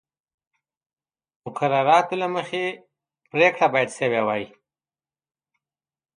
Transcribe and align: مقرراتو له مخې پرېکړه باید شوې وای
مقرراتو 1.45 2.15
له 2.21 2.27
مخې 2.35 2.63
پرېکړه 3.31 3.67
باید 3.73 3.89
شوې 3.99 4.21
وای 4.27 4.45